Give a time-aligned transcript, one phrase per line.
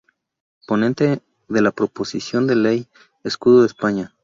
[0.65, 2.87] Ponente de la Proposición de Ley del
[3.23, 4.15] Escudo de España.